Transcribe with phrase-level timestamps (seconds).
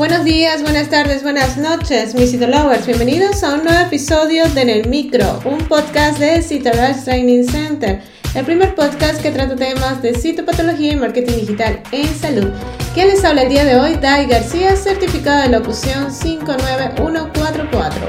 [0.00, 2.86] Buenos días, buenas tardes, buenas noches, mis Citolovers.
[2.86, 8.00] Bienvenidos a un nuevo episodio de En el Micro, un podcast de Citorush Training Center,
[8.34, 12.48] el primer podcast que trata temas de citopatología y marketing digital en salud.
[12.94, 18.08] Quien les habla el día de hoy, Dai García, certificado de locución 59144.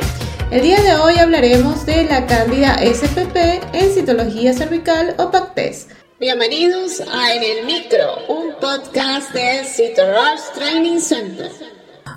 [0.49, 3.35] El día de hoy hablaremos de la cándida SPP
[3.73, 5.87] en citología cervical o PACTES.
[6.21, 11.80] Bienvenidos a En el Micro, un podcast de Citorush Training Center.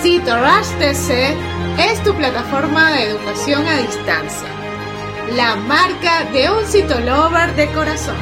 [0.00, 1.34] Rush TC
[1.76, 4.48] es tu plataforma de educación a distancia,
[5.34, 8.14] la marca de un citolover de corazón.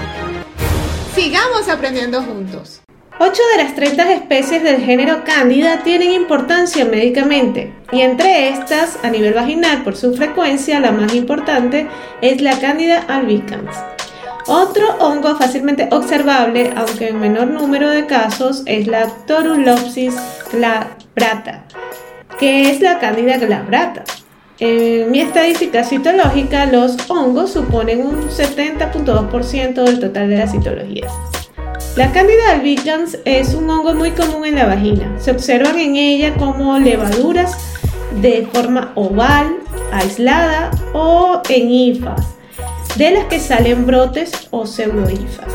[1.14, 2.80] Sigamos aprendiendo juntos.
[3.18, 9.10] 8 de las 30 especies del género Cándida tienen importancia médicamente, y entre estas, a
[9.10, 11.88] nivel vaginal por su frecuencia, la más importante
[12.22, 13.76] es la Cándida albicans.
[14.48, 20.14] Otro hongo fácilmente observable, aunque en menor número de casos, es la Torulopsis
[20.52, 21.64] glabrata,
[22.38, 24.04] que es la cándida glabrata.
[24.58, 31.12] En mi estadística citológica, los hongos suponen un 70.2% del total de las citologías.
[31.96, 35.14] La cándida albicans es un hongo muy común en la vagina.
[35.18, 37.56] Se observan en ella como levaduras
[38.20, 39.56] de forma oval,
[39.92, 42.36] aislada o en hifas,
[42.96, 45.52] de las que salen brotes o pseudohifas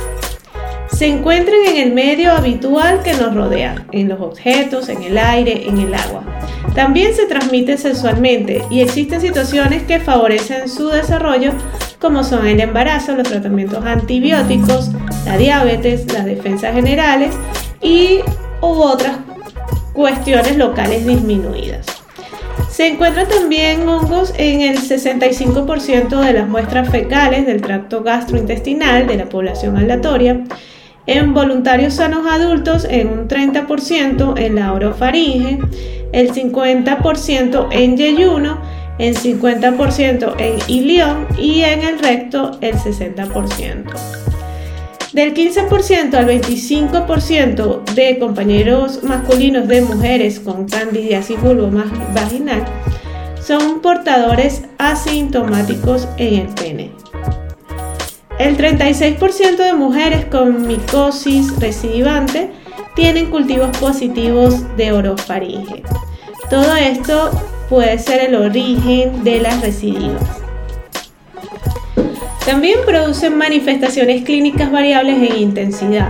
[0.94, 5.68] se encuentran en el medio habitual que nos rodea, en los objetos, en el aire,
[5.68, 6.24] en el agua.
[6.76, 11.54] También se transmite sexualmente y existen situaciones que favorecen su desarrollo
[12.00, 14.92] como son el embarazo, los tratamientos antibióticos,
[15.26, 17.36] la diabetes, las defensas generales
[17.82, 18.20] y
[18.62, 19.18] u otras
[19.94, 21.86] cuestiones locales disminuidas.
[22.70, 29.18] Se encuentran también hongos en el 65% de las muestras fecales del tracto gastrointestinal de
[29.18, 30.44] la población aleatoria
[31.08, 35.60] en voluntarios sanos adultos en un 30% en la orofaringe,
[36.12, 38.60] el 50% en yeyuno,
[39.00, 43.86] el 50% en ilión y en el recto el 60%.
[45.14, 51.70] Del 15% al 25% de compañeros masculinos de mujeres con candidiasis vulvo
[52.14, 52.64] vaginal
[53.42, 57.01] son portadores asintomáticos en el pene.
[58.42, 62.50] El 36% de mujeres con micosis recidivante
[62.96, 65.84] tienen cultivos positivos de orofaringe.
[66.50, 67.30] Todo esto
[67.70, 70.42] puede ser el origen de las recidivas.
[72.44, 76.10] También producen manifestaciones clínicas variables en intensidad.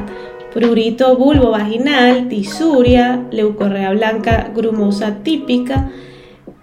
[0.53, 5.91] Prurito bulbo vaginal, tisuria, leucorrea blanca grumosa típica,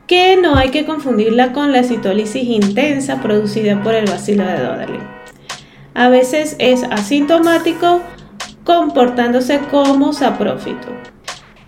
[0.07, 5.18] que no hay que confundirla con la citólisis intensa producida por el bacilo de Doderlin
[5.95, 8.01] a veces es asintomático
[8.65, 10.89] comportándose como saprófito.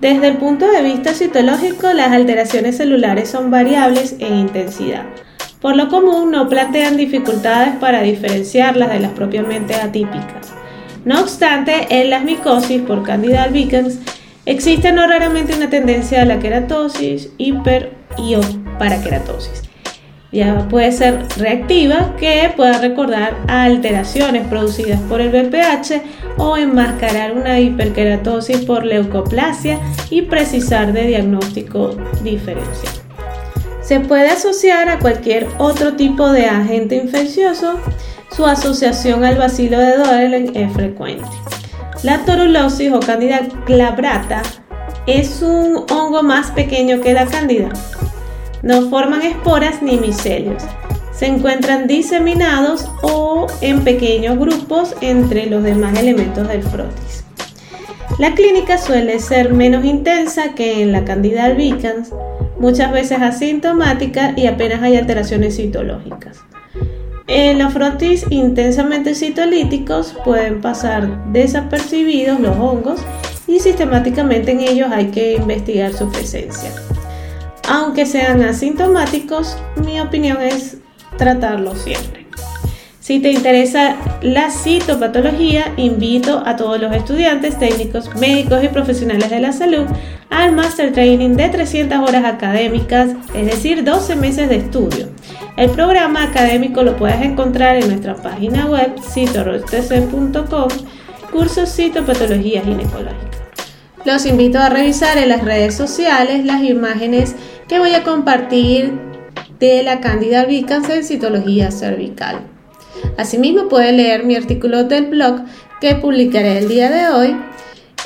[0.00, 5.04] Desde el punto de vista citológico, las alteraciones celulares son variables en intensidad.
[5.60, 10.52] Por lo común, no plantean dificultades para diferenciarlas de las propiamente atípicas.
[11.04, 13.98] No obstante, en las micosis por Candida albicans
[14.46, 18.40] existe no raramente una tendencia a la queratosis, hiper y o
[18.78, 19.69] paraqueratosis
[20.32, 26.02] ya puede ser reactiva que pueda recordar alteraciones producidas por el BPH
[26.38, 32.92] o enmascarar una hiperkeratosis por leucoplasia y precisar de diagnóstico diferencial.
[33.82, 37.80] Se puede asociar a cualquier otro tipo de agente infeccioso,
[38.30, 41.28] su asociación al bacilo de Doelen es frecuente.
[42.04, 44.42] La torulosis o candida glabrata
[45.06, 47.70] es un hongo más pequeño que la candida,
[48.62, 50.62] no forman esporas ni micelios.
[51.12, 57.24] Se encuentran diseminados o en pequeños grupos entre los demás elementos del frotis.
[58.18, 62.10] La clínica suele ser menos intensa que en la Candida albicans,
[62.58, 66.38] muchas veces asintomática y apenas hay alteraciones citológicas.
[67.26, 73.00] En los frotis intensamente citolíticos pueden pasar desapercibidos los hongos
[73.46, 76.70] y sistemáticamente en ellos hay que investigar su presencia.
[77.72, 80.78] Aunque sean asintomáticos, mi opinión es
[81.16, 82.26] tratarlos siempre.
[82.98, 89.38] Si te interesa la citopatología, invito a todos los estudiantes, técnicos, médicos y profesionales de
[89.38, 89.84] la salud
[90.30, 95.08] al Master Training de 300 horas académicas, es decir, 12 meses de estudio.
[95.56, 100.68] El programa académico lo puedes encontrar en nuestra página web citorostc.com,
[101.30, 103.30] curso Citopatología Ginecológica.
[104.04, 107.36] Los invito a revisar en las redes sociales las imágenes
[107.70, 108.98] que voy a compartir
[109.60, 112.40] de la Cándida albicans en citología cervical.
[113.16, 115.42] Asimismo pueden leer mi artículo del blog
[115.80, 117.36] que publicaré el día de hoy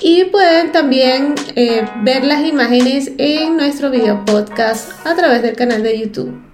[0.02, 5.82] y pueden también eh, ver las imágenes en nuestro video podcast a través del canal
[5.82, 6.42] de YouTube.